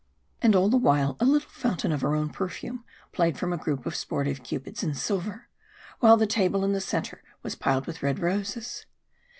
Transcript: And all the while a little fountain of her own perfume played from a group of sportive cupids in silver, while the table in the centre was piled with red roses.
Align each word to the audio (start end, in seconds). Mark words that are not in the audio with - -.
And 0.41 0.55
all 0.55 0.67
the 0.67 0.77
while 0.79 1.15
a 1.19 1.25
little 1.25 1.47
fountain 1.51 1.91
of 1.91 2.01
her 2.01 2.15
own 2.15 2.29
perfume 2.31 2.83
played 3.11 3.37
from 3.37 3.53
a 3.53 3.57
group 3.57 3.85
of 3.85 3.93
sportive 3.95 4.41
cupids 4.41 4.81
in 4.81 4.95
silver, 4.95 5.47
while 5.99 6.17
the 6.17 6.25
table 6.25 6.65
in 6.65 6.73
the 6.73 6.81
centre 6.81 7.21
was 7.43 7.53
piled 7.53 7.85
with 7.85 8.01
red 8.01 8.17
roses. 8.17 8.87